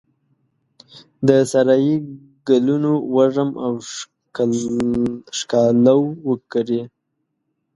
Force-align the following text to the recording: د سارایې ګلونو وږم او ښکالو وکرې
د 1.27 1.29
سارایې 1.51 1.95
ګلونو 2.47 2.91
وږم 3.15 3.49
او 3.65 3.73
ښکالو 5.39 5.99
وکرې 6.29 6.81